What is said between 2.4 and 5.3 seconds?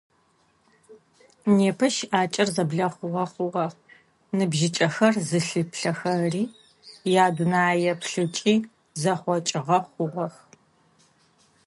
зэблэхъугъэ хъугъэ, ныбжьыкӀэхэр